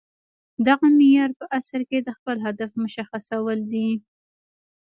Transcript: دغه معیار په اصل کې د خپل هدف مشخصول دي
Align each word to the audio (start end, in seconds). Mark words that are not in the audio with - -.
دغه 0.67 0.87
معیار 0.97 1.31
په 1.39 1.45
اصل 1.59 1.81
کې 1.89 1.99
د 2.01 2.09
خپل 2.17 2.35
هدف 2.45 2.71
مشخصول 2.83 3.57
دي 3.71 3.89